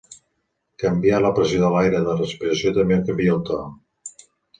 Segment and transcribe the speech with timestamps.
[0.83, 3.61] Canviar la pressió de l'aire de respiració també canvia el to.